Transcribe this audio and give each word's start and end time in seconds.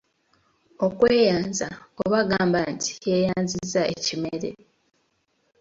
Okweyanza 0.85 1.67
oba 2.03 2.19
gamba 2.29 2.59
nti 2.73 2.91
yeeyanzizza 3.09 3.81
ekimere. 3.95 4.51